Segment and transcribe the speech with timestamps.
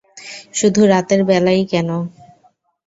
[0.53, 1.89] শুধু রাতের বেলায়ই কেন?